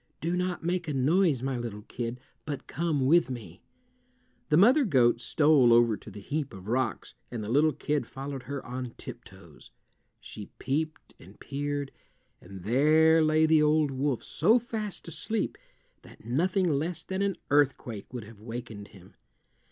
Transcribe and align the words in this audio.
Do 0.19 0.35
not 0.35 0.63
make 0.63 0.87
a 0.87 0.95
noise, 0.95 1.43
my 1.43 1.59
little 1.59 1.83
kid, 1.83 2.19
but 2.43 2.65
come 2.65 3.05
with 3.05 3.29
me." 3.29 3.61
The 4.49 4.57
mother 4.57 4.83
goat 4.83 5.21
stole 5.21 5.71
over 5.71 5.95
to 5.95 6.09
the 6.09 6.19
heap 6.19 6.55
of 6.55 6.67
rocks, 6.69 7.13
and 7.29 7.43
the 7.43 7.51
little 7.51 7.71
kid 7.71 8.07
followed 8.07 8.41
her 8.49 8.65
on 8.65 8.95
tiptoes. 8.97 9.69
She 10.19 10.47
peeped 10.57 11.13
and 11.19 11.39
peered, 11.39 11.91
and 12.41 12.63
there 12.63 13.21
lay 13.23 13.45
the 13.45 13.61
old 13.61 13.91
wolf 13.91 14.23
so 14.23 14.57
fast 14.57 15.07
asleep 15.07 15.55
that 16.01 16.25
nothing 16.25 16.67
less 16.67 17.03
than 17.03 17.21
an 17.21 17.37
earthquake 17.51 18.11
would 18.11 18.23
have 18.23 18.41
wakened 18.41 18.87
him. 18.87 19.13